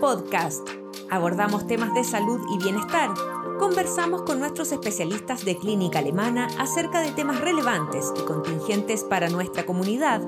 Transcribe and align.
Podcast. 0.00 0.66
Abordamos 1.10 1.66
temas 1.66 1.92
de 1.92 2.04
salud 2.04 2.40
y 2.54 2.62
bienestar. 2.62 3.10
Conversamos 3.58 4.22
con 4.22 4.40
nuestros 4.40 4.72
especialistas 4.72 5.44
de 5.44 5.58
clínica 5.58 5.98
alemana 5.98 6.48
acerca 6.58 7.00
de 7.00 7.12
temas 7.12 7.40
relevantes 7.40 8.10
y 8.18 8.24
contingentes 8.24 9.04
para 9.04 9.28
nuestra 9.28 9.66
comunidad. 9.66 10.22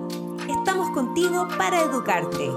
Estamos 0.46 0.90
contigo 0.90 1.48
para 1.56 1.80
educarte. 1.80 2.50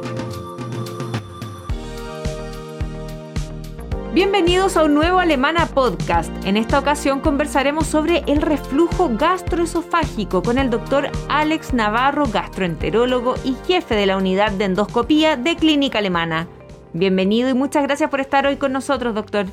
Bienvenidos 4.13 4.75
a 4.75 4.83
un 4.83 4.93
nuevo 4.93 5.19
Alemana 5.19 5.67
Podcast. 5.67 6.31
En 6.45 6.57
esta 6.57 6.79
ocasión 6.79 7.21
conversaremos 7.21 7.87
sobre 7.87 8.23
el 8.27 8.41
reflujo 8.41 9.09
gastroesofágico 9.13 10.41
con 10.41 10.57
el 10.57 10.69
doctor 10.69 11.09
Alex 11.29 11.73
Navarro, 11.73 12.25
gastroenterólogo 12.25 13.35
y 13.45 13.55
jefe 13.67 13.95
de 13.95 14.05
la 14.05 14.17
unidad 14.17 14.51
de 14.51 14.65
endoscopía 14.65 15.37
de 15.37 15.55
Clínica 15.55 15.99
Alemana. 15.99 16.47
Bienvenido 16.95 17.49
y 17.49 17.53
muchas 17.53 17.83
gracias 17.83 18.09
por 18.09 18.21
estar 18.21 18.47
hoy 18.47 18.55
con 18.55 18.71
nosotros, 18.71 19.13
doctor. 19.13 19.47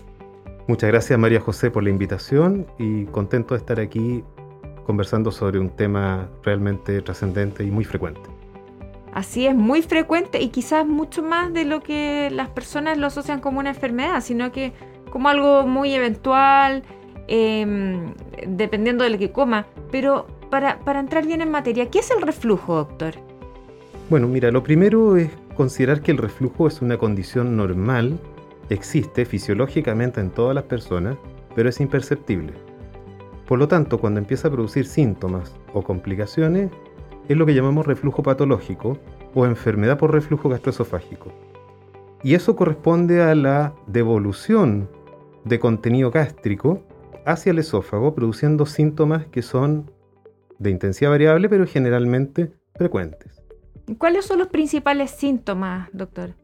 Muchas 0.69 0.89
gracias 0.89 1.19
María 1.19 1.41
José 1.41 1.73
por 1.73 1.83
la 1.83 1.91
invitación 1.91 2.69
y 2.79 3.07
contento 3.07 3.55
de 3.55 3.59
estar 3.59 3.81
aquí 3.81 4.23
conversando 4.87 5.33
sobre 5.33 5.59
un 5.59 5.69
tema 5.71 6.29
realmente 6.45 7.03
trascendente 7.03 7.65
y 7.65 7.73
muy 7.73 7.85
frecuente. 7.85 8.21
Así 9.13 9.49
es, 9.49 9.57
muy 9.57 9.83
frecuente 9.83 10.41
y 10.41 10.51
quizás 10.51 10.87
mucho 10.87 11.25
más 11.25 11.53
de 11.53 11.65
lo 11.65 11.83
que 11.83 12.31
las 12.31 12.49
personas 12.49 12.97
lo 12.97 13.09
asocian 13.09 13.41
como 13.41 13.59
una 13.59 13.71
enfermedad, 13.71 14.21
sino 14.21 14.53
que 14.53 14.73
como 15.11 15.29
algo 15.29 15.67
muy 15.67 15.93
eventual, 15.95 16.85
em, 17.27 18.15
dependiendo 18.47 19.03
de 19.03 19.11
lo 19.11 19.19
que 19.19 19.33
coma. 19.33 19.67
Pero 19.91 20.29
para, 20.49 20.79
para 20.79 21.01
entrar 21.01 21.27
bien 21.27 21.41
en 21.41 21.51
materia, 21.51 21.91
¿qué 21.91 21.99
es 21.99 22.11
el 22.13 22.23
reflujo, 22.23 22.77
doctor? 22.77 23.15
Bueno, 24.09 24.29
mira, 24.29 24.51
lo 24.51 24.63
primero 24.63 25.17
es 25.17 25.31
considerar 25.55 26.03
que 26.03 26.13
el 26.13 26.19
reflujo 26.19 26.67
es 26.67 26.83
una 26.83 26.99
condición 26.99 27.57
normal, 27.57 28.19
existe 28.69 29.25
fisiológicamente 29.25 30.21
en 30.21 30.31
todas 30.31 30.55
las 30.55 30.65
personas, 30.65 31.17
pero 31.55 31.69
es 31.69 31.81
imperceptible. 31.81 32.53
Por 33.47 33.59
lo 33.59 33.69
tanto, 33.69 33.99
cuando 33.99 34.21
empieza 34.21 34.49
a 34.49 34.51
producir 34.51 34.87
síntomas 34.87 35.55
o 35.75 35.83
complicaciones, 35.83 36.71
es 37.29 37.37
lo 37.37 37.47
que 37.47 37.55
llamamos 37.55 37.87
reflujo 37.87 38.23
patológico 38.23 38.99
o 39.35 39.47
enfermedad 39.47 39.99
por 39.99 40.13
reflujo 40.13 40.49
gastroesofágico. 40.49 41.33
Y 42.23 42.35
eso 42.35 42.57
corresponde 42.57 43.23
a 43.23 43.35
la 43.35 43.75
devolución 43.87 44.89
de 45.45 45.59
contenido 45.59 46.11
gástrico 46.11 46.83
hacia 47.27 47.51
el 47.51 47.59
esófago, 47.59 48.15
produciendo 48.15 48.67
síntomas 48.67 49.27
que 49.27 49.43
son 49.43 49.91
de 50.59 50.71
intensidad 50.71 51.11
variable, 51.11 51.49
pero 51.49 51.67
generalmente 51.67 52.53
frecuentes. 52.75 53.43
¿Cuáles 53.99 54.25
son 54.27 54.39
los 54.39 54.49
principales 54.49 55.11
síntomas, 55.11 55.89
doctor? 55.93 56.35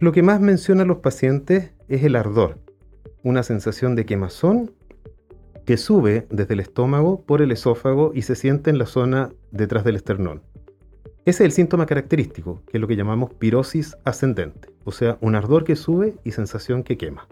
Lo 0.00 0.12
que 0.12 0.22
más 0.22 0.40
mencionan 0.40 0.88
los 0.88 0.98
pacientes 0.98 1.72
es 1.88 2.02
el 2.04 2.16
ardor, 2.16 2.58
una 3.22 3.42
sensación 3.42 3.94
de 3.94 4.06
quemazón 4.06 4.72
que 5.64 5.76
sube 5.76 6.26
desde 6.30 6.54
el 6.54 6.60
estómago 6.60 7.22
por 7.24 7.42
el 7.42 7.52
esófago 7.52 8.12
y 8.14 8.22
se 8.22 8.34
siente 8.34 8.70
en 8.70 8.78
la 8.78 8.86
zona 8.86 9.30
detrás 9.50 9.84
del 9.84 9.96
esternón. 9.96 10.42
Ese 11.24 11.44
es 11.44 11.46
el 11.46 11.52
síntoma 11.52 11.86
característico, 11.86 12.62
que 12.66 12.78
es 12.78 12.80
lo 12.80 12.88
que 12.88 12.96
llamamos 12.96 13.32
pirosis 13.34 13.96
ascendente, 14.04 14.70
o 14.84 14.90
sea, 14.90 15.18
un 15.20 15.36
ardor 15.36 15.62
que 15.62 15.76
sube 15.76 16.16
y 16.24 16.32
sensación 16.32 16.82
que 16.82 16.96
quema. 16.98 17.28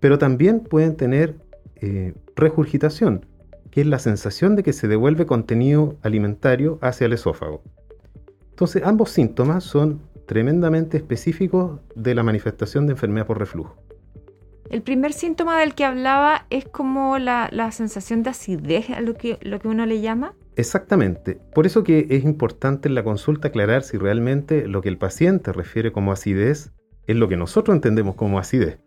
Pero 0.00 0.18
también 0.18 0.60
pueden 0.60 0.96
tener 0.96 1.36
eh, 1.76 2.14
regurgitación, 2.34 3.26
que 3.70 3.82
es 3.82 3.86
la 3.86 4.00
sensación 4.00 4.56
de 4.56 4.64
que 4.64 4.72
se 4.72 4.88
devuelve 4.88 5.26
contenido 5.26 5.96
alimentario 6.02 6.80
hacia 6.82 7.04
el 7.04 7.12
esófago. 7.12 7.62
Entonces, 8.52 8.82
ambos 8.84 9.10
síntomas 9.10 9.64
son 9.64 10.00
tremendamente 10.26 10.96
específicos 10.96 11.80
de 11.94 12.14
la 12.14 12.22
manifestación 12.22 12.86
de 12.86 12.92
enfermedad 12.92 13.26
por 13.26 13.38
reflujo. 13.38 13.76
El 14.70 14.82
primer 14.82 15.12
síntoma 15.12 15.58
del 15.60 15.74
que 15.74 15.84
hablaba 15.84 16.46
es 16.48 16.64
como 16.64 17.18
la, 17.18 17.50
sensación 17.72 18.22
de 18.22 18.30
acidez, 18.30 18.86
lo 19.02 19.14
que, 19.14 19.38
lo 19.42 19.58
que 19.58 19.68
uno 19.68 19.84
le 19.84 20.00
llama. 20.00 20.34
Exactamente. 20.56 21.38
Por 21.54 21.66
eso 21.66 21.84
que 21.84 22.06
es 22.10 22.24
importante 22.24 22.88
en 22.88 22.94
la 22.94 23.04
consulta 23.04 23.48
aclarar 23.48 23.82
si 23.82 23.98
realmente 23.98 24.66
lo 24.66 24.80
que 24.80 24.88
el 24.88 24.98
paciente 24.98 25.52
refiere 25.52 25.92
como 25.92 26.12
acidez 26.12 26.72
es 27.06 27.16
lo 27.16 27.28
que 27.28 27.36
nosotros 27.36 27.74
entendemos 27.74 28.14
como 28.14 28.38
acidez. 28.38 28.78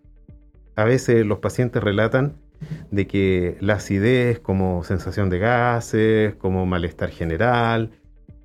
A 0.75 0.84
veces 0.84 1.25
los 1.25 1.40
pacientes 1.40 1.84
relatan 1.84 2.35
de 2.91 3.07
que 3.07 3.57
la 3.59 3.73
acidez 3.73 4.40
como 4.40 4.84
sensación 4.84 5.29
de 5.29 5.40
gases, 5.40 6.35
como 6.35 6.66
malestar 6.66 7.09
general. 7.09 7.91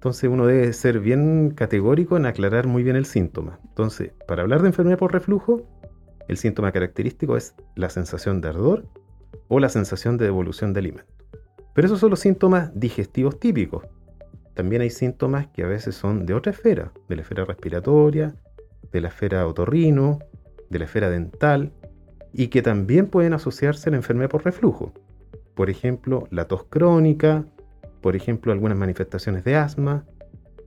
Entonces 0.00 0.30
uno 0.30 0.46
debe 0.46 0.72
ser 0.72 0.98
bien 0.98 1.50
categórico 1.50 2.16
en 2.16 2.24
aclarar 2.24 2.66
muy 2.66 2.82
bien 2.82 2.96
el 2.96 3.04
síntoma. 3.04 3.60
Entonces, 3.68 4.12
para 4.26 4.40
hablar 4.40 4.62
de 4.62 4.68
enfermedad 4.68 4.96
por 4.96 5.12
reflujo, 5.12 5.68
el 6.26 6.38
síntoma 6.38 6.72
característico 6.72 7.36
es 7.36 7.54
la 7.76 7.90
sensación 7.90 8.40
de 8.40 8.48
ardor 8.48 8.86
o 9.48 9.60
la 9.60 9.68
sensación 9.68 10.16
de 10.16 10.24
devolución 10.24 10.72
de 10.72 10.78
alimento. 10.78 11.12
Pero 11.74 11.84
esos 11.84 12.00
son 12.00 12.08
los 12.08 12.20
síntomas 12.20 12.70
digestivos 12.74 13.38
típicos. 13.38 13.84
También 14.54 14.80
hay 14.80 14.88
síntomas 14.88 15.48
que 15.48 15.64
a 15.64 15.66
veces 15.66 15.96
son 15.96 16.24
de 16.24 16.32
otra 16.32 16.52
esfera, 16.52 16.94
de 17.10 17.16
la 17.16 17.20
esfera 17.20 17.44
respiratoria, 17.44 18.34
de 18.90 19.00
la 19.02 19.08
esfera 19.08 19.46
otorrino, 19.46 20.20
de 20.70 20.78
la 20.78 20.86
esfera 20.86 21.10
dental, 21.10 21.74
y 22.32 22.48
que 22.48 22.62
también 22.62 23.08
pueden 23.08 23.34
asociarse 23.34 23.90
a 23.90 23.92
la 23.92 23.98
enfermedad 23.98 24.30
por 24.30 24.46
reflujo. 24.46 24.94
Por 25.54 25.68
ejemplo, 25.68 26.26
la 26.30 26.46
tos 26.46 26.64
crónica, 26.64 27.44
por 28.00 28.16
ejemplo, 28.16 28.52
algunas 28.52 28.78
manifestaciones 28.78 29.44
de 29.44 29.56
asma, 29.56 30.04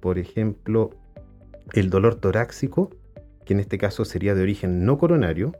por 0.02 0.18
ejemplo, 0.18 0.92
el 1.74 1.90
dolor 1.90 2.16
torácico 2.16 2.90
que 3.46 3.54
en 3.54 3.60
este 3.60 3.78
caso 3.78 4.06
sería 4.06 4.36
de 4.36 4.42
origen 4.42 4.86
no 4.86 4.98
coronario, 4.98 5.54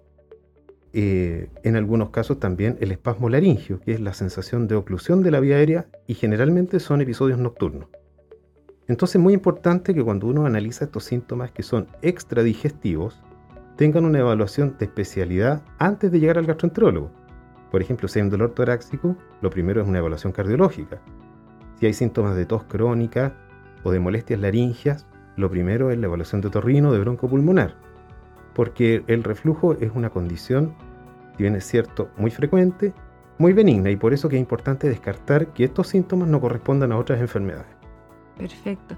eh, 0.94 1.50
en 1.64 1.76
algunos 1.76 2.12
casos 2.12 2.40
también 2.40 2.78
el 2.80 2.92
espasmo 2.92 3.30
laringio, 3.30 3.80
que 3.80 3.94
es 3.94 4.00
la 4.00 4.14
sensación 4.14 4.68
de 4.68 4.76
oclusión 4.76 5.24
de 5.24 5.32
la 5.32 5.40
vía 5.40 5.56
aérea 5.56 5.88
y 6.08 6.14
generalmente 6.14 6.80
son 6.80 7.02
episodios 7.02 7.40
nocturnos. 7.40 7.90
Entonces 8.88 9.16
es 9.16 9.22
muy 9.22 9.34
importante 9.34 9.94
que 9.94 10.04
cuando 10.04 10.28
uno 10.28 10.46
analiza 10.46 10.86
estos 10.86 11.06
síntomas 11.06 11.52
que 11.52 11.64
son 11.64 11.88
extradigestivos, 12.02 13.22
tengan 13.76 14.06
una 14.06 14.20
evaluación 14.20 14.76
de 14.78 14.86
especialidad 14.86 15.64
antes 15.80 16.12
de 16.12 16.20
llegar 16.20 16.38
al 16.38 16.46
gastroenterólogo. 16.46 17.10
Por 17.72 17.82
ejemplo, 17.82 18.08
si 18.08 18.20
hay 18.20 18.24
un 18.24 18.30
dolor 18.30 18.54
torácico, 18.54 19.16
lo 19.42 19.50
primero 19.50 19.82
es 19.82 19.88
una 19.88 19.98
evaluación 19.98 20.32
cardiológica. 20.32 21.02
Si 21.84 21.88
hay 21.88 21.94
síntomas 21.94 22.38
de 22.38 22.46
tos 22.46 22.64
crónica 22.64 23.34
o 23.84 23.92
de 23.92 24.00
molestias 24.00 24.40
laringias, 24.40 25.06
lo 25.36 25.50
primero 25.50 25.92
es 25.92 25.98
la 25.98 26.06
evaluación 26.06 26.40
de 26.40 26.50
torrino 26.50 26.94
de 26.94 27.00
bronco 27.00 27.28
pulmonar, 27.28 27.76
porque 28.56 29.04
el 29.08 29.22
reflujo 29.22 29.74
es 29.74 29.92
una 29.94 30.10
condición, 30.10 30.76
si 31.36 31.44
bien 31.44 31.58
es 31.58 31.66
cierto, 31.66 32.10
muy 32.16 32.32
frecuente, 32.32 32.94
muy 33.38 33.52
benigna 33.52 33.90
y 33.92 33.98
por 33.98 34.14
eso 34.14 34.30
que 34.30 34.38
es 34.38 34.40
importante 34.40 34.88
descartar 34.88 35.48
que 35.48 35.66
estos 35.66 35.90
síntomas 35.90 36.30
no 36.30 36.40
correspondan 36.40 36.94
a 36.94 36.98
otras 36.98 37.20
enfermedades. 37.20 37.76
Perfecto. 38.38 38.96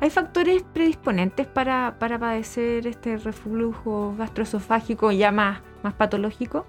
¿Hay 0.00 0.10
factores 0.10 0.64
predisponentes 0.64 1.46
para, 1.46 1.94
padecer 2.00 2.88
este 2.88 3.16
reflujo 3.16 4.16
gastroesofágico 4.18 5.12
ya 5.12 5.30
más, 5.30 5.60
más 5.84 5.94
patológico? 5.94 6.66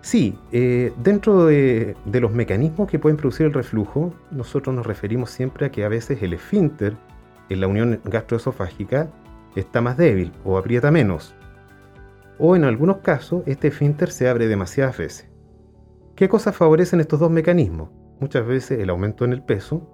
Sí, 0.00 0.38
eh, 0.52 0.92
dentro 1.02 1.46
de, 1.46 1.96
los 2.04 2.32
mecanismos 2.32 2.88
que 2.88 2.98
pueden 2.98 3.16
producir 3.16 3.46
el 3.46 3.52
reflujo, 3.52 4.14
nosotros 4.30 4.74
nos 4.74 4.86
referimos 4.86 5.30
siempre 5.30 5.66
a 5.66 5.70
que 5.70 5.84
a 5.84 5.88
veces 5.88 6.22
el 6.22 6.34
esfínter 6.34 6.96
en 7.48 7.60
la 7.60 7.66
unión 7.66 8.00
gastroesofágica 8.04 9.10
está 9.56 9.80
más 9.80 9.96
débil 9.96 10.32
o 10.44 10.56
aprieta 10.56 10.90
menos. 10.90 11.34
O 12.38 12.54
en 12.54 12.64
algunos 12.64 12.98
casos, 12.98 13.42
este 13.46 13.68
esfínter 13.68 14.10
se 14.10 14.28
abre 14.28 14.46
demasiadas 14.46 14.96
veces. 14.96 15.28
¿Qué 16.14 16.28
cosas 16.28 16.56
favorecen 16.56 17.00
estos 17.00 17.18
dos 17.18 17.30
mecanismos? 17.30 17.90
Muchas 18.20 18.46
veces 18.46 18.78
el 18.78 18.90
aumento 18.90 19.24
en 19.24 19.32
el 19.32 19.42
peso, 19.42 19.88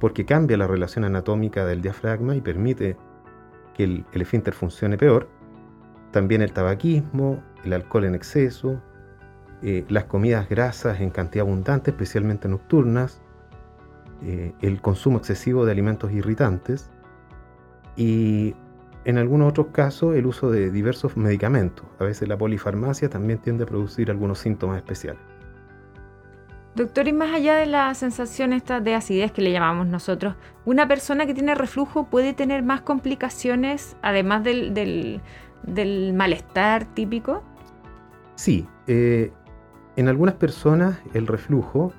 porque 0.00 0.24
cambia 0.24 0.56
la 0.56 0.66
relación 0.66 1.04
anatómica 1.04 1.64
del 1.64 1.82
diafragma 1.82 2.34
y 2.34 2.40
permite 2.40 2.96
que 3.74 3.84
el, 3.84 4.04
esfínter 4.12 4.54
funcione 4.54 4.96
peor. 4.96 5.28
También 6.10 6.42
el 6.42 6.52
tabaquismo, 6.52 7.42
el 7.64 7.72
alcohol 7.72 8.04
en 8.04 8.14
exceso, 8.14 8.80
eh, 9.62 9.84
las 9.88 10.04
comidas 10.04 10.48
grasas 10.48 11.00
en 11.00 11.10
cantidad 11.10 11.46
abundante, 11.46 11.90
especialmente 11.90 12.48
nocturnas, 12.48 13.20
eh, 14.22 14.52
el 14.60 14.80
consumo 14.80 15.18
excesivo 15.18 15.64
de 15.64 15.72
alimentos 15.72 16.12
irritantes 16.12 16.90
y 17.96 18.54
en 19.04 19.18
algunos 19.18 19.50
otros 19.50 19.68
casos 19.68 20.16
el 20.16 20.26
uso 20.26 20.50
de 20.50 20.70
diversos 20.70 21.16
medicamentos. 21.16 21.86
A 21.98 22.04
veces 22.04 22.28
la 22.28 22.36
polifarmacia 22.36 23.08
también 23.08 23.38
tiende 23.38 23.64
a 23.64 23.66
producir 23.66 24.10
algunos 24.10 24.38
síntomas 24.38 24.76
especiales. 24.76 25.22
Doctor, 26.74 27.08
y 27.08 27.12
más 27.12 27.34
allá 27.34 27.56
de 27.56 27.66
la 27.66 27.92
sensación 27.94 28.52
esta 28.52 28.80
de 28.80 28.94
acidez 28.94 29.32
que 29.32 29.42
le 29.42 29.50
llamamos 29.50 29.88
nosotros, 29.88 30.36
¿una 30.64 30.86
persona 30.86 31.26
que 31.26 31.34
tiene 31.34 31.56
reflujo 31.56 32.04
puede 32.08 32.34
tener 32.34 32.62
más 32.62 32.82
complicaciones 32.82 33.96
además 34.02 34.44
del, 34.44 35.20
malestar 36.14 36.84
típico? 36.94 37.42
Sí, 38.36 38.68
eh, 38.86 39.32
en 39.98 40.06
algunas 40.06 40.36
personas 40.36 41.00
el 41.12 41.26
reflujo 41.26 41.92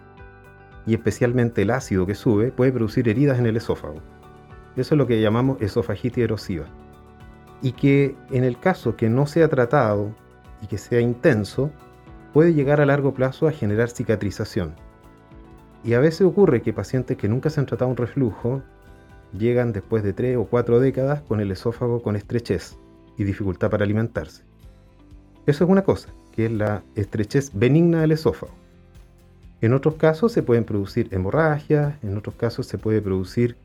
y 0.85 0.93
especialmente 0.93 1.63
el 1.63 1.69
ácido 1.69 2.05
que 2.05 2.15
sube 2.15 2.49
puede 2.49 2.71
producir 2.71 3.09
heridas 3.09 3.39
en 3.39 3.45
el 3.45 3.57
esófago. 3.57 4.01
Eso 4.77 4.95
es 4.95 4.97
lo 4.97 5.05
que 5.05 5.19
llamamos 5.21 5.61
esofagitis 5.61 6.23
erosiva. 6.23 6.65
y 7.61 7.73
que 7.73 8.15
en 8.31 8.45
el 8.45 8.57
caso 8.57 8.95
que 8.95 9.09
no 9.09 9.27
sea 9.27 9.49
tratado 9.49 10.15
y 10.61 10.67
que 10.67 10.77
sea 10.77 11.01
intenso, 11.01 11.71
puede 12.31 12.53
llegar 12.53 12.79
a 12.79 12.85
largo 12.85 13.13
plazo 13.13 13.49
a 13.49 13.51
generar 13.51 13.89
cicatrización. 13.89 14.75
Y 15.83 15.91
a 15.91 15.99
veces 15.99 16.21
ocurre 16.21 16.61
que 16.61 16.71
pacientes 16.71 17.17
que 17.17 17.27
nunca 17.27 17.49
se 17.49 17.59
han 17.59 17.65
tratado 17.65 17.91
un 17.91 17.97
reflujo 17.97 18.61
llegan 19.37 19.73
después 19.73 20.03
de 20.03 20.13
tres 20.13 20.37
o 20.37 20.45
cuatro 20.45 20.79
décadas 20.79 21.21
con 21.21 21.41
el 21.41 21.51
esófago 21.51 22.01
con 22.01 22.15
estrechez 22.15 22.77
y 23.17 23.25
dificultad 23.25 23.69
para 23.69 23.83
alimentarse. 23.83 24.45
Eso 25.45 25.65
es 25.65 25.69
una 25.69 25.83
cosa, 25.83 26.13
que 26.39 26.45
es 26.45 26.51
la 26.53 26.83
estrechez 26.95 27.51
benigna 27.53 27.99
del 27.99 28.13
esófago. 28.13 28.53
En 29.59 29.73
otros 29.73 29.95
casos 29.95 30.31
se 30.31 30.41
pueden 30.41 30.63
producir 30.63 31.09
hemorragias, 31.11 32.01
en 32.01 32.15
otros 32.15 32.35
casos 32.35 32.65
se 32.65 32.77
puede 32.77 33.01
producir 33.01 33.57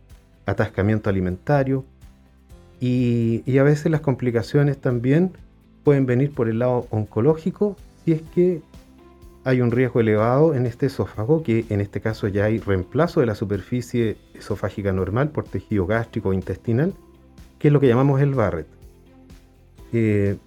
atascamiento 0.44 1.08
alimentario 1.08 1.84
y, 2.80 3.44
a 3.58 3.62
veces 3.62 3.92
las 3.92 4.00
complicaciones 4.00 4.76
también 4.78 5.30
pueden 5.84 6.04
venir 6.04 6.32
por 6.32 6.48
el 6.48 6.58
lado 6.58 6.88
oncológico 6.90 7.76
si 8.04 8.10
es 8.10 8.22
que 8.34 8.60
hay 9.44 9.60
un 9.60 9.70
riesgo 9.70 10.00
elevado 10.00 10.52
en 10.52 10.66
este 10.66 10.86
esófago, 10.86 11.44
que 11.44 11.66
en 11.68 11.80
este 11.80 12.00
caso 12.00 12.26
ya 12.26 12.46
hay 12.46 12.58
reemplazo 12.58 13.20
de 13.20 13.26
la 13.26 13.36
superficie 13.36 14.16
esofágica 14.34 14.92
normal 14.92 15.28
por 15.28 15.44
tejido 15.44 15.86
gástrico 15.86 16.30
o 16.30 16.32
intestinal, 16.32 16.92
que 17.60 17.68
es 17.68 17.72
lo 17.72 17.78
que 17.78 17.86
llamamos 17.86 18.20
el 18.20 18.34
Barrett. 18.34 18.66
Eh, 19.92 20.38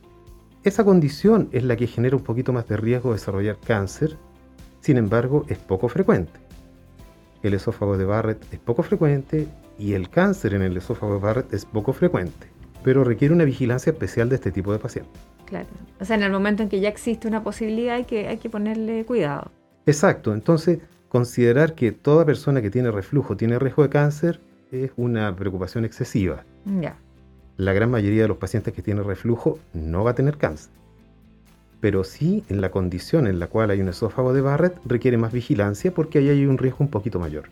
esa 0.68 0.84
condición 0.84 1.50
es 1.52 1.64
la 1.64 1.76
que 1.76 1.88
genera 1.88 2.16
un 2.16 2.24
poquito 2.24 2.54
más 2.54 2.68
de 2.68 2.78
riesgo 2.78 3.10
de 3.10 3.16
desarrollar 3.16 3.58
cáncer, 3.66 4.18
sin 4.82 4.98
embargo 4.98 5.46
es 5.48 5.58
poco 5.58 5.88
frecuente. 5.88 6.40
El 7.44 7.54
esófago 7.54 7.98
de 7.98 8.06
Barrett 8.06 8.54
es 8.54 8.60
poco 8.60 8.84
frecuente 8.84 9.48
y 9.80 9.94
el 9.94 10.10
cáncer 10.10 10.54
en 10.54 10.62
el 10.62 10.76
esófago 10.76 11.14
de 11.14 11.20
Barrett 11.20 11.54
es 11.54 11.66
poco 11.66 11.94
frecuente, 11.94 12.48
pero 12.84 13.04
requiere 13.04 13.34
una 13.34 13.46
vigilancia 13.46 13.92
especial 13.92 14.30
de 14.30 14.36
este 14.36 14.52
tipo 14.52 14.72
de 14.72 14.80
pacientes. 14.80 15.22
Claro. 15.46 15.68
O 16.00 16.06
sea, 16.06 16.18
en 16.18 16.24
el 16.24 16.32
momento 16.32 16.64
en 16.64 16.70
que 16.70 16.80
ya 16.80 16.90
existe 16.90 17.28
una 17.28 17.44
posibilidad 17.44 17.96
hay 17.96 18.04
que, 18.04 18.28
hay 18.28 18.38
que 18.38 18.50
ponerle 18.50 19.06
cuidado. 19.06 19.52
Exacto. 19.86 20.34
Entonces, 20.34 20.80
considerar 21.08 21.76
que 21.76 21.94
toda 21.94 22.26
persona 22.26 22.62
que 22.62 22.70
tiene 22.70 22.92
reflujo 22.92 23.38
tiene 23.38 23.58
riesgo 23.58 23.84
de 23.84 23.90
cáncer 23.90 24.42
es 24.72 24.92
una 24.98 25.34
preocupación 25.34 25.86
excesiva. 25.86 26.44
Ya. 26.82 26.98
La 27.58 27.74
gran 27.74 27.90
mayoría 27.90 28.22
de 28.22 28.28
los 28.28 28.38
pacientes 28.38 28.74
que 28.74 28.84
tienen 28.84 29.04
reflujo 29.04 29.58
no 29.74 30.04
va 30.04 30.12
a 30.12 30.16
tener 30.16 30.38
cáncer. 30.38 30.72
Pero 31.80 32.04
sí, 32.04 32.44
en 32.50 32.62
la 32.62 32.72
condición 32.72 33.28
en 33.28 33.40
la 33.40 33.48
cual 33.48 33.72
hay 33.72 33.82
un 33.82 33.90
esófago 33.90 34.32
de 34.34 34.42
Barrett, 34.42 34.78
requiere 34.86 35.18
más 35.18 35.32
vigilancia 35.32 35.92
porque 35.94 36.20
ahí 36.20 36.30
hay 36.30 36.46
un 36.46 36.58
riesgo 36.58 36.80
un 36.82 36.90
poquito 36.90 37.20
mayor. 37.20 37.50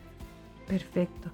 Perfecto. 0.68 1.30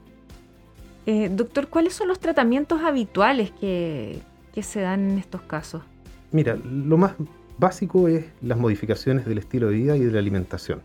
Eh, 1.04 1.30
doctor, 1.30 1.68
¿cuáles 1.68 1.94
son 1.94 2.08
los 2.08 2.18
tratamientos 2.18 2.82
habituales 2.82 3.50
que, 3.50 4.20
que 4.54 4.62
se 4.62 4.80
dan 4.80 5.10
en 5.10 5.18
estos 5.18 5.42
casos? 5.42 5.82
Mira, 6.30 6.56
lo 6.56 6.96
más 6.96 7.12
básico 7.58 8.08
es 8.08 8.24
las 8.40 8.58
modificaciones 8.58 9.26
del 9.26 9.38
estilo 9.38 9.68
de 9.68 9.74
vida 9.74 9.96
y 9.96 10.00
de 10.00 10.12
la 10.12 10.18
alimentación. 10.18 10.80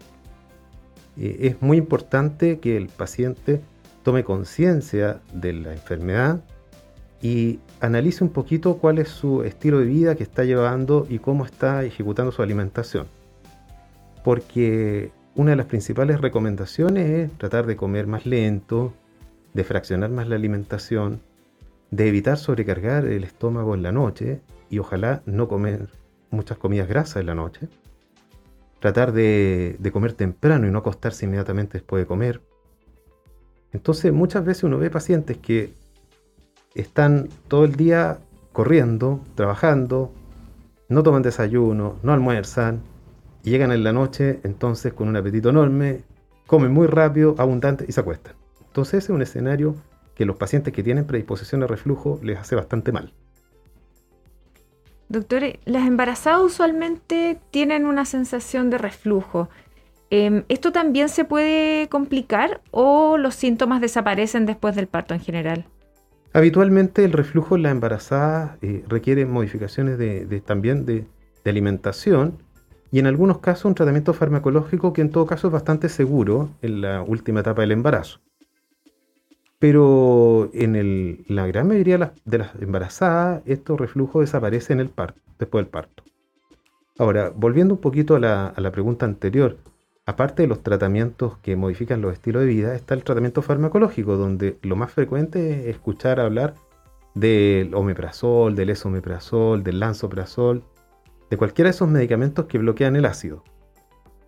Eh, 1.18 1.38
es 1.42 1.62
muy 1.62 1.78
importante 1.78 2.60
que 2.60 2.78
el 2.78 2.88
paciente 2.88 3.62
tome 4.04 4.24
conciencia 4.24 5.22
de 5.34 5.54
la 5.54 5.74
enfermedad 5.74 6.42
y 7.21 7.59
analice 7.79 8.23
un 8.23 8.29
poquito 8.29 8.77
cuál 8.77 8.99
es 8.99 9.09
su 9.09 9.43
estilo 9.43 9.79
de 9.79 9.85
vida 9.85 10.15
que 10.15 10.23
está 10.23 10.43
llevando 10.43 11.07
y 11.09 11.19
cómo 11.19 11.45
está 11.45 11.83
ejecutando 11.83 12.31
su 12.31 12.41
alimentación. 12.41 13.07
Porque 14.23 15.11
una 15.35 15.51
de 15.51 15.57
las 15.57 15.65
principales 15.67 16.21
recomendaciones 16.21 17.09
es 17.09 17.37
tratar 17.37 17.65
de 17.65 17.75
comer 17.75 18.07
más 18.07 18.25
lento, 18.25 18.93
de 19.53 19.63
fraccionar 19.63 20.09
más 20.09 20.27
la 20.27 20.35
alimentación, 20.35 21.21
de 21.91 22.07
evitar 22.07 22.37
sobrecargar 22.37 23.05
el 23.05 23.23
estómago 23.23 23.73
en 23.73 23.83
la 23.83 23.91
noche 23.91 24.41
y 24.69 24.79
ojalá 24.79 25.21
no 25.25 25.47
comer 25.47 25.89
muchas 26.29 26.57
comidas 26.57 26.87
grasas 26.87 27.17
en 27.17 27.27
la 27.27 27.35
noche. 27.35 27.67
Tratar 28.79 29.11
de, 29.11 29.77
comer 29.91 30.13
temprano 30.13 30.67
y 30.67 30.71
no 30.71 30.79
acostarse 30.79 31.25
inmediatamente 31.25 31.79
después 31.79 32.03
de 32.03 32.07
comer. 32.07 32.41
Entonces 33.73 34.13
muchas 34.13 34.45
veces 34.45 34.63
uno 34.63 34.77
ve 34.77 34.89
pacientes 34.89 35.37
que 35.37 35.73
están 36.75 37.29
todo 37.47 37.65
el 37.65 37.75
día 37.75 38.19
corriendo, 38.53 39.21
trabajando, 39.35 40.11
no 40.89 41.03
toman 41.03 41.21
desayuno, 41.21 41.95
no 42.03 42.13
almuerzan 42.13 42.81
llegan 43.47 43.71
en 43.71 43.83
la 43.83 43.93
noche 43.93 44.39
entonces 44.43 44.93
con 44.93 45.07
un 45.07 45.15
apetito 45.15 45.49
enorme, 45.49 46.01
comen 46.45 46.71
muy 46.71 46.87
rápido, 46.87 47.35
abundante 47.37 47.85
y 47.87 47.91
se 47.91 48.01
acuestan. 48.01 48.35
Entonces 48.65 48.95
ese 48.95 49.11
es 49.11 49.15
un 49.15 49.21
escenario 49.21 49.75
que 50.15 50.25
los 50.25 50.35
pacientes 50.35 50.73
que 50.73 50.83
tienen 50.83 51.05
predisposición 51.05 51.63
a 51.63 51.67
reflujo 51.67 52.19
les 52.23 52.37
hace 52.37 52.55
bastante 52.55 52.91
mal. 52.91 53.13
Doctor, 55.09 55.43
las 55.63 55.87
embarazadas 55.87 56.41
usualmente 56.41 57.39
tienen 57.51 57.85
una 57.85 58.03
sensación 58.03 58.69
de 58.69 58.77
reflujo. 58.77 59.49
Em, 60.09 60.43
¿Esto 60.49 60.71
también 60.73 61.07
se 61.07 61.23
puede 61.23 61.87
complicar 61.87 62.61
o 62.71 63.17
los 63.17 63.35
síntomas 63.35 63.79
desaparecen 63.79 64.45
después 64.45 64.75
del 64.75 64.87
parto 64.87 65.13
en 65.13 65.21
general? 65.21 65.65
Habitualmente 66.33 67.03
el 67.03 67.13
reflujo 67.13 67.56
en 67.56 67.63
la 67.63 67.71
embarazada 67.71 68.57
eh, 68.62 68.83
requiere 68.88 69.25
modificaciones 69.25 69.97
también 70.45 70.85
de, 70.85 71.06
alimentación 71.45 72.39
y 72.91 73.00
en 73.00 73.07
algunos 73.07 73.39
casos 73.39 73.65
un 73.65 73.75
tratamiento 73.75 74.13
farmacológico 74.13 74.91
que 74.91 75.00
en 75.00 75.12
todo 75.12 75.25
caso 75.25 75.47
es 75.47 75.53
bastante 75.53 75.88
seguro 75.88 76.50
en 76.62 76.81
la 76.81 77.01
última 77.01 77.39
etapa 77.39 77.62
del 77.62 77.71
embarazo. 77.71 78.19
Pero 79.57 80.50
en 80.53 81.24
la 81.29 81.47
gran 81.47 81.69
mayoría 81.69 82.13
de 82.25 82.38
las, 82.38 82.51
embarazadas, 82.59 83.44
estos 83.45 83.79
reflujos 83.79 84.21
desaparecen 84.21 84.79
en 84.79 84.88
el 84.88 84.89
parto, 84.89 85.21
después 85.39 85.63
del 85.63 85.71
parto. 85.71 86.03
Ahora, 87.00 87.31
volviendo 87.33 87.75
un 87.75 87.79
poquito 87.79 88.15
a 88.15 88.19
la 88.19 88.71
pregunta 88.71 89.06
anterior, 89.06 89.57
aparte 90.07 90.44
de 90.44 90.48
los 90.48 90.63
tratamientos 90.63 91.38
que 91.39 91.57
modifican 91.57 92.01
los 92.01 92.13
estilos 92.13 92.42
de 92.42 92.48
vida, 92.48 92.75
está 92.75 92.94
el 92.94 93.04
tratamiento 93.04 93.42
farmacológico, 93.42 94.15
donde 94.15 94.57
lo 94.62 94.77
más 94.77 94.92
frecuente 94.92 95.69
es 95.69 95.75
escuchar 95.75 96.21
hablar 96.21 96.56
del 97.13 97.75
omeprazol, 97.75 98.56
del 98.56 98.69
esomeprazol, 98.69 99.63
del 99.63 99.81
lansoprazol, 99.81 100.63
de 101.30 101.38
cualquiera 101.38 101.68
de 101.68 101.75
esos 101.75 101.89
medicamentos 101.89 102.45
que 102.45 102.57
bloquean 102.57 102.95
el 102.95 103.06
ácido. 103.06 103.44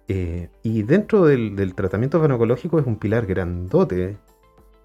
Eh, 0.09 0.49
y 0.63 0.83
dentro 0.83 1.25
del, 1.25 1.55
del, 1.55 1.73
tratamiento 1.75 2.19
farmacológico 2.19 2.77
es 2.79 2.85
un 2.85 2.97
pilar 2.97 3.25
grandote 3.25 4.17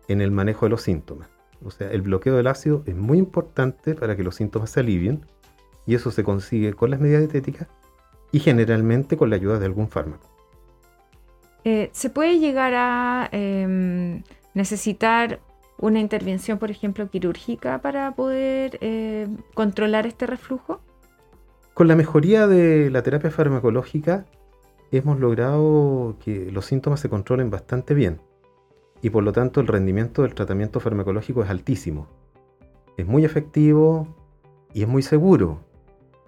en 0.07 0.21
el 0.21 0.31
manejo 0.31 0.67
de 0.67 0.71
los 0.71 0.83
síntomas. 0.83 1.29
O 1.65 1.73
sea, 1.73 1.91
el 1.91 2.03
bloqueo 2.03 2.37
del 2.37 2.47
ácido 2.47 2.85
es 2.87 2.95
muy 2.95 3.19
importante 3.19 3.97
para 3.97 4.15
que 4.15 4.23
los 4.23 4.37
síntomas 4.37 4.71
se 4.71 4.81
alivien 4.81 5.27
y 5.87 5.97
eso 5.97 6.13
se 6.13 6.23
consigue 6.23 6.73
con 6.75 6.91
las 6.91 7.01
medidas 7.01 7.23
dietéticas 7.23 7.67
y 8.31 8.39
generalmente 8.39 9.17
con 9.17 9.31
la 9.31 9.37
ayuda 9.37 9.59
de 9.59 9.67
algún 9.67 9.89
fármaco. 9.89 10.34
Eh, 11.65 11.89
¿Se 11.93 12.11
puede 12.11 12.39
llegar 12.39 12.75
a 12.75 13.29
em, 13.33 14.23
necesitar 14.53 15.41
una 15.79 15.99
intervención, 15.99 16.59
por 16.59 16.71
ejemplo, 16.71 17.09
quirúrgica 17.09 17.81
para 17.81 18.15
poder 18.15 18.79
eh, 18.81 19.29
controlar 19.55 20.07
este 20.07 20.27
reflujo? 20.27 20.81
Con 21.73 21.89
la 21.89 21.97
mejoría 21.97 22.47
de 22.47 22.91
la 22.91 23.03
terapia 23.03 23.31
farmacológica 23.31 24.27
hemos 24.93 25.19
logrado 25.19 26.17
que 26.23 26.51
los 26.53 26.67
síntomas 26.67 27.01
se 27.01 27.09
controlen 27.09 27.51
bastante 27.51 27.95
bien 27.95 28.21
y 29.03 29.11
por 29.11 29.25
lo 29.25 29.33
tanto 29.33 29.61
el 29.61 29.67
rendimiento 29.67 30.23
del 30.23 30.35
tratamiento 30.35 30.81
farmacológico 30.81 31.43
es 31.43 31.51
altísimo. 31.51 32.07
Es 32.97 33.07
muy 33.07 33.25
efectivo 33.25 34.07
y 34.73 34.83
es 34.83 34.89
muy 34.89 35.03
seguro. 35.03 35.61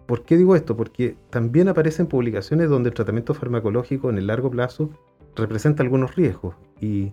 ¿Por 0.07 0.25
qué 0.25 0.37
digo 0.37 0.57
esto? 0.57 0.76
Porque 0.76 1.16
también 1.31 1.69
aparecen 1.69 2.07
publicaciones 2.07 2.69
donde 2.69 2.88
el 2.88 2.95
tratamiento 2.95 3.35
farmacológico 3.35 4.11
en 4.11 4.19
el 4.19 4.26
largo 4.26 4.50
plazo 4.50 4.90
representa 5.43 5.83
algunos 5.83 6.14
riesgos 6.16 6.55
y 6.81 7.12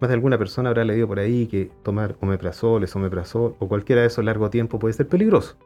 más 0.00 0.08
de 0.08 0.14
alguna 0.14 0.38
persona 0.38 0.68
habrá 0.68 0.84
leído 0.84 1.08
por 1.08 1.18
ahí 1.18 1.46
que 1.46 1.70
tomar 1.82 2.16
omeprazol, 2.20 2.84
esomeprazol 2.84 3.56
o 3.58 3.68
cualquiera 3.68 4.02
de 4.02 4.08
esos 4.08 4.24
largo 4.24 4.48
tiempo 4.50 4.78
puede 4.78 4.94
ser 4.94 5.08
peligroso. 5.08 5.56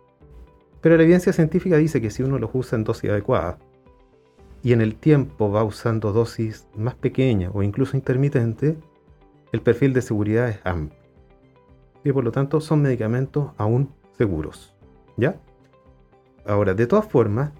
Pero 0.80 0.96
la 0.96 1.02
evidencia 1.02 1.32
científica 1.32 1.76
dice 1.76 2.00
que 2.00 2.10
si 2.10 2.22
uno 2.22 2.38
los 2.38 2.50
usa 2.52 2.76
en 2.76 2.84
dosis 2.84 3.10
adecuadas 3.10 3.56
y 4.62 4.72
en 4.72 4.80
el 4.80 4.96
tiempo 4.96 5.50
va 5.50 5.64
usando 5.64 6.12
dosis 6.12 6.66
más 6.76 6.94
pequeñas 6.94 7.52
o 7.54 7.62
incluso 7.62 7.96
intermitentes, 7.96 8.76
el 9.52 9.60
perfil 9.60 9.92
de 9.92 10.02
seguridad 10.02 10.48
es 10.48 10.60
amplio. 10.64 10.98
Y 12.04 12.10
por 12.12 12.24
lo 12.24 12.32
tanto 12.32 12.60
son 12.60 12.82
medicamentos 12.82 13.52
aún 13.58 13.90
seguros. 14.16 14.74
¿Ya? 15.16 15.36
Ahora, 16.46 16.74
de 16.74 16.86
todas 16.86 17.06
formas, 17.06 17.52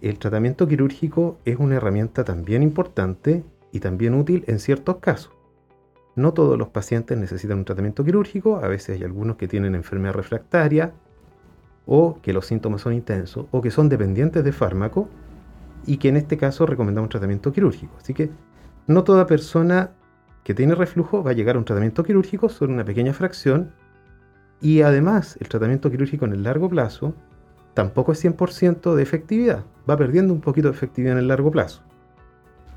el 0.00 0.18
tratamiento 0.18 0.68
quirúrgico 0.68 1.38
es 1.44 1.58
una 1.58 1.76
herramienta 1.76 2.24
también 2.24 2.62
importante 2.62 3.42
y 3.72 3.80
también 3.80 4.14
útil 4.14 4.44
en 4.46 4.58
ciertos 4.58 4.96
casos. 4.96 5.32
No 6.16 6.32
todos 6.32 6.58
los 6.58 6.68
pacientes 6.68 7.16
necesitan 7.16 7.58
un 7.58 7.64
tratamiento 7.64 8.04
quirúrgico, 8.04 8.56
a 8.58 8.68
veces 8.68 8.96
hay 8.96 9.04
algunos 9.04 9.36
que 9.36 9.48
tienen 9.48 9.74
enfermedad 9.74 10.14
refractaria 10.14 10.92
o 11.86 12.18
que 12.20 12.32
los 12.32 12.46
síntomas 12.46 12.82
son 12.82 12.92
intensos 12.94 13.46
o 13.50 13.60
que 13.60 13.70
son 13.70 13.88
dependientes 13.88 14.44
de 14.44 14.52
fármaco 14.52 15.08
y 15.86 15.96
que 15.96 16.08
en 16.08 16.16
este 16.16 16.36
caso 16.36 16.66
recomendamos 16.66 17.06
un 17.06 17.10
tratamiento 17.10 17.52
quirúrgico. 17.52 17.94
Así 17.98 18.12
que 18.12 18.30
no 18.86 19.04
toda 19.04 19.26
persona 19.26 19.92
que 20.44 20.54
tiene 20.54 20.74
reflujo 20.74 21.22
va 21.22 21.30
a 21.30 21.34
llegar 21.34 21.56
a 21.56 21.58
un 21.58 21.64
tratamiento 21.64 22.02
quirúrgico, 22.02 22.48
solo 22.48 22.72
una 22.72 22.84
pequeña 22.84 23.12
fracción, 23.12 23.72
Y 24.62 24.82
además, 24.82 25.38
el 25.40 25.48
tratamiento 25.48 25.90
quirúrgico 25.90 26.26
en 26.26 26.32
el 26.32 26.42
largo 26.42 26.68
plazo 26.68 27.14
tampoco 27.72 28.12
es 28.12 28.22
100% 28.22 28.94
de 28.94 29.02
efectividad, 29.02 29.64
va 29.88 29.96
perdiendo 29.96 30.34
un 30.34 30.42
poquito 30.42 30.68
de 30.68 30.74
efectividad 30.74 31.12
en 31.12 31.18
el 31.20 31.28
largo 31.28 31.50
plazo. 31.50 31.82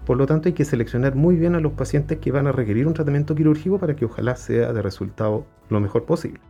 Por 0.06 0.18
lo 0.18 0.26
tanto, 0.26 0.50
hay 0.50 0.54
que 0.54 0.66
seleccionar 0.66 1.16
muy 1.16 1.36
bien 1.36 1.56
a 1.56 1.60
los 1.60 1.74
pacientes 1.74 2.18
que 2.20 2.32
van 2.32 2.48
a 2.48 2.52
requerir 2.52 2.88
un 2.88 2.94
tratamiento 2.94 3.36
quirúrgico 3.36 3.80
para 3.80 3.96
que 3.96 4.06
ojalá 4.06 4.36
sea 4.36 4.74
de 4.74 4.82
resultado 4.82 5.46
lo 5.70 5.80
mejor 5.80 6.04
posible. 6.04 6.42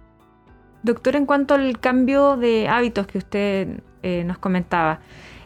Doctor, 0.81 1.15
en 1.15 1.25
cuanto 1.25 1.53
al 1.53 1.79
cambio 1.79 2.35
de 2.35 2.67
hábitos 2.67 3.07
que 3.07 3.19
usted 3.19 3.79
eh, 4.01 4.23
nos 4.25 4.37
comentaba, 4.39 4.99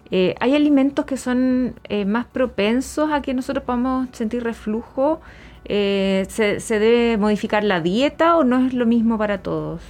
eh, 0.10 0.36
¿hay 0.40 0.56
alimentos 0.56 1.06
que 1.06 1.18
son 1.18 1.76
eh, 1.84 2.06
más 2.06 2.26
propensos 2.26 3.12
a 3.12 3.22
que 3.22 3.34
nosotros 3.34 3.66
podamos 3.66 4.08
sentir 4.14 4.44
reflujo? 4.44 5.22
¿se, 5.68 6.26
¿Se 6.60 6.80
debe 6.80 7.18
modificar 7.18 7.62
la 7.62 7.82
dieta 7.82 8.38
o 8.38 8.46
no 8.46 8.66
es 8.66 8.74
lo 8.74 8.86
mismo 8.86 9.18
para 9.18 9.40
todos? 9.40 9.82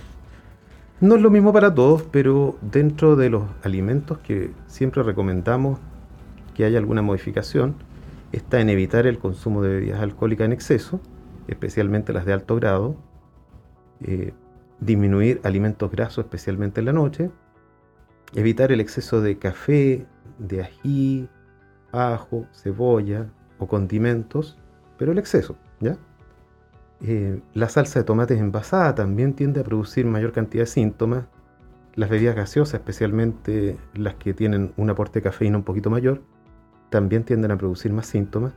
No 1.00 1.16
es 1.16 1.22
lo 1.22 1.30
mismo 1.30 1.54
para 1.54 1.76
todos, 1.76 2.02
pero 2.02 2.58
dentro 2.62 3.16
de 3.16 3.30
los 3.30 3.44
alimentos 3.64 4.18
que 4.18 4.50
siempre 4.66 5.04
recomendamos 5.04 5.80
que 6.56 6.66
haya 6.66 6.80
alguna 6.80 7.04
modificación, 7.04 7.76
está 8.32 8.60
en 8.60 8.70
evitar 8.70 9.08
el 9.08 9.20
consumo 9.20 9.62
de 9.62 9.70
bebidas 9.70 10.02
alcohólicas 10.02 10.46
en 10.46 10.54
exceso, 10.54 11.00
especialmente 11.48 12.14
las 12.14 12.26
de 12.26 12.34
alto 12.34 12.56
grado, 12.56 12.96
eh, 14.02 14.34
disminuir 14.80 15.42
alimentos 15.44 15.90
grasos, 15.92 16.26
especialmente 16.26 16.82
en 16.82 16.86
la 16.86 16.94
noche, 16.94 17.32
evitar 18.36 18.72
el 18.72 18.80
exceso 18.80 19.22
de 19.22 19.38
café, 19.38 20.06
de 20.38 20.62
ají, 20.62 21.30
ajo, 21.92 22.46
cebolla 22.54 23.32
o 23.58 23.68
condimentos, 23.68 24.58
pero 24.98 25.12
el 25.12 25.18
exceso, 25.18 25.56
¿ya? 25.80 25.98
Eh, 27.02 27.40
la 27.54 27.70
salsa 27.70 28.00
de 28.00 28.06
tomates 28.06 28.40
envasada 28.40 28.96
también 28.96 29.34
tiende 29.34 29.62
a 29.62 29.64
producir 29.64 30.06
mayor 30.06 30.32
cantidad 30.32 30.64
de 30.64 30.68
síntomas. 30.68 31.26
Las 31.96 32.10
bebidas 32.10 32.36
gaseosas, 32.36 32.76
especialmente 32.76 33.78
las 33.94 34.16
que 34.16 34.34
tienen 34.34 34.74
un 34.78 34.90
aporte 34.90 35.20
de 35.20 35.24
cafeína 35.24 35.58
un 35.58 35.64
poquito 35.64 35.90
mayor, 35.90 36.22
también 36.90 37.24
tienden 37.24 37.52
a 37.52 37.58
producir 37.58 37.92
más 37.94 38.08
síntomas. 38.08 38.54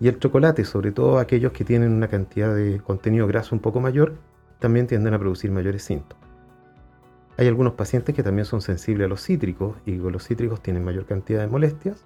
Y 0.00 0.08
el 0.08 0.18
chocolate, 0.18 0.64
sobre 0.64 0.92
todo 0.92 1.18
aquellos 1.18 1.52
que 1.52 1.64
tienen 1.64 1.92
una 1.92 2.08
cantidad 2.08 2.54
de 2.54 2.80
contenido 2.80 3.26
graso 3.26 3.54
un 3.54 3.60
poco 3.60 3.80
mayor, 3.80 4.14
también 4.58 4.86
tienden 4.86 5.14
a 5.14 5.18
producir 5.18 5.50
mayores 5.50 5.82
síntomas. 5.82 6.24
Hay 7.36 7.48
algunos 7.48 7.74
pacientes 7.74 8.14
que 8.14 8.22
también 8.22 8.44
son 8.44 8.60
sensibles 8.60 9.06
a 9.06 9.08
los 9.08 9.22
cítricos 9.22 9.76
y 9.84 9.96
los 9.96 10.26
cítricos 10.26 10.62
tienen 10.62 10.84
mayor 10.84 11.04
cantidad 11.04 11.40
de 11.40 11.48
molestias. 11.48 12.04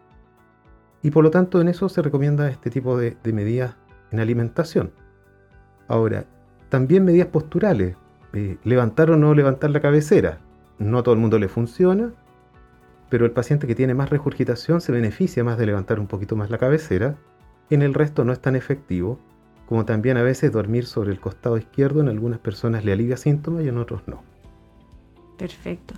Y 1.03 1.11
por 1.11 1.23
lo 1.23 1.31
tanto 1.31 1.61
en 1.61 1.69
eso 1.69 1.89
se 1.89 2.03
recomienda 2.03 2.49
este 2.49 2.71
tipo 2.71 2.97
de, 2.99 3.17
medidas 3.25 3.77
en 4.11 4.21
alimentación. 4.21 4.93
Ahora, 5.87 6.25
también 6.71 7.05
medidas 7.05 7.29
posturales. 7.29 7.97
Eh, 8.35 8.59
levantar 8.65 9.11
o 9.11 9.17
no 9.17 9.35
levantar 9.35 9.71
la 9.71 9.81
cabecera. 9.81 10.39
No 10.79 10.99
a 10.99 11.03
todo 11.03 11.15
el 11.15 11.21
mundo 11.21 11.39
le 11.39 11.49
funciona 11.49 12.13
pero 13.09 13.25
el 13.25 13.33
paciente 13.33 13.67
que 13.67 13.75
tiene 13.75 13.95
más 13.95 14.11
regurgitación 14.11 14.81
se 14.81 14.93
beneficia 14.93 15.45
más 15.45 15.59
de 15.59 15.67
levantar 15.67 16.01
un 16.01 16.07
poquito 16.07 16.37
más 16.37 16.51
la 16.51 16.59
cabecera, 16.59 17.17
en 17.71 17.83
el 17.83 17.95
resto 17.95 18.25
no 18.25 18.33
es 18.33 18.41
tan 18.41 18.57
efectivo, 18.57 19.19
como 19.69 19.85
también 19.85 20.17
a 20.17 20.23
veces 20.23 20.51
dormir 20.51 20.87
sobre 20.87 21.13
el 21.13 21.21
costado 21.21 21.59
izquierdo 21.59 22.01
en 22.01 22.09
algunas 22.09 22.39
personas 22.39 22.85
le 22.85 22.93
alivia 22.93 23.17
síntomas 23.17 23.65
y 23.65 23.69
en 23.69 23.79
otros 23.79 24.03
no. 24.07 24.23
Perfecto. 25.37 25.95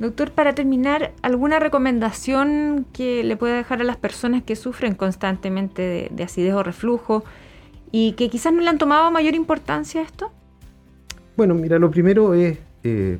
Doctor, 0.00 0.32
para 0.32 0.54
terminar, 0.54 1.12
¿alguna 1.22 1.60
recomendación 1.60 2.86
que 2.92 3.22
le 3.22 3.36
pueda 3.36 3.56
dejar 3.56 3.82
a 3.82 3.84
las 3.84 3.98
personas 3.98 4.42
que 4.42 4.56
sufren 4.56 4.94
constantemente 4.94 6.10
de, 6.10 6.24
acidez 6.24 6.54
o 6.54 6.62
reflujo 6.62 7.22
y 7.92 8.12
que 8.12 8.30
quizás 8.30 8.52
no 8.52 8.62
le 8.62 8.68
han 8.70 8.78
tomado 8.78 9.10
mayor 9.10 9.34
importancia 9.34 10.00
a 10.00 10.04
esto? 10.04 10.32
Bueno, 11.36 11.54
mira, 11.54 11.78
lo 11.78 11.90
primero 11.90 12.34
es 12.34 12.58
eh, 12.82 13.18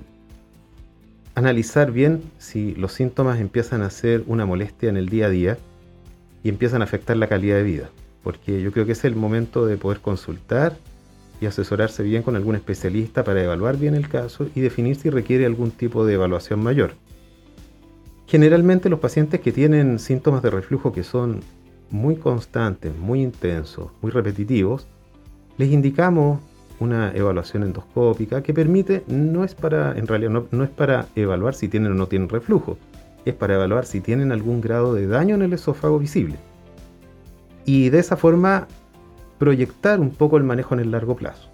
analizar 1.40 1.90
bien 1.90 2.22
si 2.38 2.74
los 2.74 2.92
síntomas 2.92 3.40
empiezan 3.40 3.82
a 3.82 3.90
ser 3.90 4.22
una 4.26 4.46
molestia 4.46 4.88
en 4.88 4.96
el 4.96 5.08
día 5.08 5.26
a 5.26 5.30
día 5.30 5.58
y 6.42 6.48
empiezan 6.48 6.80
a 6.80 6.84
afectar 6.84 7.16
la 7.16 7.26
calidad 7.26 7.56
de 7.56 7.62
vida. 7.62 7.90
Porque 8.22 8.62
yo 8.62 8.72
creo 8.72 8.86
que 8.86 8.92
es 8.92 9.04
el 9.04 9.16
momento 9.16 9.66
de 9.66 9.76
poder 9.76 10.00
consultar 10.00 10.76
y 11.40 11.46
asesorarse 11.46 12.02
bien 12.02 12.22
con 12.22 12.36
algún 12.36 12.54
especialista 12.54 13.24
para 13.24 13.42
evaluar 13.42 13.78
bien 13.78 13.94
el 13.94 14.08
caso 14.08 14.48
y 14.54 14.60
definir 14.60 14.96
si 14.96 15.10
requiere 15.10 15.46
algún 15.46 15.70
tipo 15.70 16.04
de 16.04 16.14
evaluación 16.14 16.62
mayor. 16.62 16.92
Generalmente 18.26 18.88
los 18.88 19.00
pacientes 19.00 19.40
que 19.40 19.50
tienen 19.50 19.98
síntomas 19.98 20.42
de 20.42 20.50
reflujo 20.50 20.92
que 20.92 21.02
son 21.02 21.40
muy 21.90 22.16
constantes, 22.16 22.96
muy 22.96 23.22
intensos, 23.22 23.90
muy 24.02 24.12
repetitivos, 24.12 24.86
les 25.58 25.70
indicamos 25.70 26.40
una 26.80 27.12
evaluación 27.14 27.62
endoscópica 27.62 28.42
que 28.42 28.54
permite, 28.54 29.04
no 29.06 29.44
es 29.44 29.54
para, 29.54 29.96
en 29.96 30.06
realidad 30.06 30.42
no, 30.50 30.64
es 30.64 30.70
para 30.70 31.06
evaluar 31.14 31.54
si 31.54 31.68
tienen 31.68 31.92
o 31.92 31.94
no 31.94 32.06
tienen 32.06 32.28
reflujo, 32.28 32.78
es 33.26 33.34
para 33.34 33.54
evaluar 33.54 33.84
si 33.84 34.00
tienen 34.00 34.32
algún 34.32 34.62
grado 34.62 34.94
de 34.94 35.06
daño 35.06 35.34
en 35.34 35.42
el 35.42 35.52
esófago 35.52 35.98
visible. 35.98 36.36
Y 37.66 37.90
de 37.90 37.98
esa 37.98 38.16
forma 38.16 38.66
proyectar 39.38 40.00
un 40.00 40.10
poco 40.10 40.38
el 40.38 40.44
manejo 40.44 40.74
en 40.74 40.80
el 40.80 40.90
largo 40.90 41.14
plazo. 41.16 41.50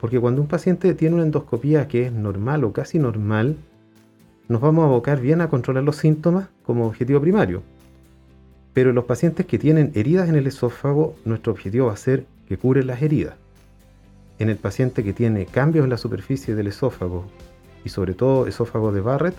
Porque 0.00 0.20
cuando 0.20 0.40
un 0.40 0.48
paciente 0.48 0.94
tiene 0.94 1.16
una 1.16 1.24
endoscopía 1.24 1.88
que 1.88 2.06
es 2.06 2.12
normal 2.12 2.62
o 2.62 2.72
casi 2.72 3.00
normal, 3.00 3.56
nos 4.46 4.60
vamos 4.60 4.84
a 4.84 4.86
abocar 4.86 5.20
bien 5.20 5.40
a 5.40 5.50
controlar 5.50 5.82
los 5.82 5.96
síntomas 5.96 6.48
como 6.64 6.86
objetivo 6.86 7.20
primario. 7.20 7.62
Pero 8.72 8.92
los 8.92 9.04
pacientes 9.04 9.46
que 9.46 9.58
tienen 9.58 9.90
heridas 9.96 10.28
en 10.28 10.36
el 10.36 10.46
esófago, 10.46 11.16
nuestro 11.24 11.52
objetivo 11.52 11.88
va 11.88 11.94
a 11.94 11.96
ser 11.96 12.24
que 12.46 12.56
curen 12.56 12.86
las 12.86 13.02
heridas 13.02 13.34
en 14.38 14.50
el 14.50 14.56
paciente 14.56 15.02
que 15.02 15.12
tiene 15.12 15.46
cambios 15.46 15.84
en 15.84 15.90
la 15.90 15.96
superficie 15.96 16.54
del 16.54 16.68
esófago 16.68 17.24
y 17.84 17.88
sobre 17.88 18.14
todo 18.14 18.46
esófago 18.46 18.92
de 18.92 19.00
Barrett, 19.00 19.34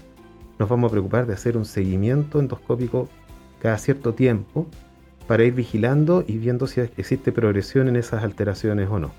nos 0.57 0.67
vamos 0.67 0.89
a 0.89 0.91
preocupar 0.91 1.25
de 1.25 1.33
hacer 1.33 1.55
un 1.55 1.65
seguimiento 1.65 2.39
endoscópico 2.39 3.07
cada 3.61 3.77
cierto 3.77 4.13
tiempo 4.13 4.67
para 5.27 5.43
ir 5.43 5.53
vigilando 5.53 6.23
y 6.27 6.37
viendo 6.37 6.67
si 6.67 6.81
existe 6.81 7.31
progresión 7.31 7.87
en 7.87 7.95
esas 7.95 8.23
alteraciones 8.23 8.89
o 8.89 8.99
no. 8.99 9.11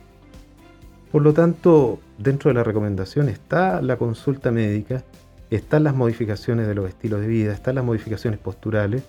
Por 1.12 1.22
lo 1.22 1.32
tanto, 1.32 1.98
dentro 2.18 2.50
de 2.50 2.54
la 2.54 2.64
recomendación 2.64 3.28
está 3.28 3.80
la 3.80 3.96
consulta 3.96 4.50
médica, 4.50 5.02
están 5.50 5.84
las 5.84 5.94
modificaciones 5.94 6.66
de 6.66 6.74
los 6.74 6.88
estilos 6.88 7.20
de 7.20 7.26
vida, 7.26 7.52
están 7.52 7.76
las 7.76 7.84
modificaciones 7.84 8.38
posturales 8.38 9.02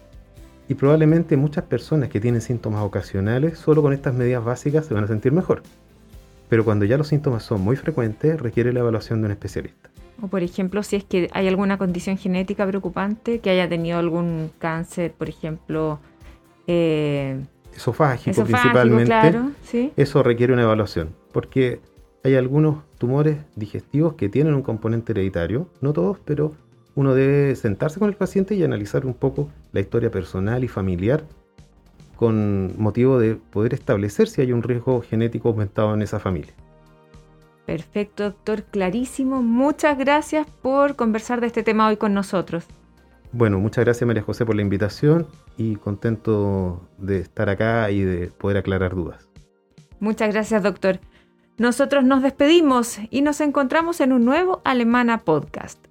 y 0.68 0.76
probablemente 0.76 1.38
muchas 1.38 1.66
personas 1.66 2.10
que 2.10 2.20
tienen 2.20 2.42
síntomas 2.42 2.82
ocasionales 2.82 3.60
solo 3.60 3.82
con 3.82 3.94
estas 3.94 4.14
medidas 4.14 4.44
básicas 4.44 4.86
se 4.86 4.94
van 4.94 5.04
a 5.04 5.08
sentir 5.08 5.32
mejor 5.32 5.64
pero 6.52 6.66
cuando 6.66 6.84
ya 6.84 6.98
los 6.98 7.08
síntomas 7.08 7.44
son 7.44 7.62
muy 7.62 7.78
frecuentes, 7.78 8.38
requiere 8.38 8.74
la 8.74 8.82
evaluación 8.82 9.22
de 9.22 9.28
un 9.28 9.32
especialista. 9.32 9.90
O 10.22 10.28
por 10.28 10.44
ejemplo, 10.44 10.84
si 10.84 10.98
es 10.98 11.06
que 11.06 11.30
hay 11.32 11.48
alguna 11.48 11.78
condición 11.78 12.18
genética 12.18 12.68
preocupante, 12.68 13.40
que 13.40 13.52
haya 13.52 13.70
tenido 13.70 14.00
algún 14.00 14.52
cáncer, 14.60 15.14
por 15.14 15.30
ejemplo... 15.30 16.02
Eh, 16.68 17.40
esofágico, 17.74 18.44
principalmente, 18.44 19.16
eso 19.96 20.24
requiere 20.24 20.52
una 20.52 20.64
evaluación, 20.64 21.16
porque 21.32 21.80
hay 22.22 22.36
algunos 22.36 22.80
tumores 22.98 23.38
digestivos 23.56 24.16
que 24.16 24.28
tienen 24.28 24.54
un 24.54 24.62
componente 24.62 25.14
hereditario, 25.14 25.70
no 25.80 25.94
todos, 25.94 26.18
pero 26.26 26.52
uno 26.96 27.16
debe 27.16 27.56
sentarse 27.56 27.98
con 27.98 28.10
el 28.10 28.16
paciente 28.18 28.56
y 28.56 28.64
analizar 28.66 29.06
un 29.06 29.14
poco 29.14 29.48
la 29.72 29.80
historia 29.80 30.12
personal 30.12 30.66
y 30.66 30.68
familiar 30.68 31.24
con 32.22 32.76
motivo 32.78 33.18
de 33.18 33.34
poder 33.34 33.74
establecer 33.74 34.28
si 34.28 34.42
hay 34.42 34.54
un 34.54 34.62
riesgo 34.62 35.02
genético 35.02 35.50
aumentado 35.50 35.96
en 35.96 36.04
esa 36.04 36.20
familia. 36.20 36.54
Perfecto, 37.66 38.26
doctor, 38.26 38.62
clarísimo. 38.66 39.42
Muchas 39.42 39.98
gracias 39.98 40.46
por 40.62 40.96
conversar 40.96 41.42
de 41.42 41.48
este 41.48 41.64
tema 41.64 41.88
hoy 41.88 41.98
con 41.98 42.14
nosotros. 42.14 42.64
Bueno, 43.32 43.58
muchas 43.58 43.86
gracias 43.86 44.06
María 44.06 44.22
José 44.22 44.46
por 44.46 44.56
la 44.56 44.62
invitación 44.62 45.26
y 45.58 45.78
contento 45.78 46.88
de 47.00 47.22
estar 47.22 47.50
acá 47.50 47.90
y 47.90 48.02
de 48.02 48.28
poder 48.28 48.58
aclarar 48.58 48.94
dudas. 48.94 49.28
Muchas 50.00 50.32
gracias, 50.32 50.62
doctor. 50.62 51.00
Nosotros 51.58 52.04
nos 52.04 52.22
despedimos 52.22 53.00
y 53.10 53.24
nos 53.24 53.42
encontramos 53.42 54.00
en 54.00 54.14
un 54.14 54.26
nuevo 54.26 54.62
Alemana 54.64 55.22
Podcast. 55.22 55.91